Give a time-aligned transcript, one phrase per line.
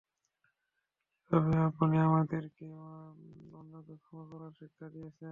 [1.31, 2.43] যেভাবে আপনি আমাদের
[3.53, 5.29] অন্যকে ক্ষমা করার শিক্ষা দিয়েছেন!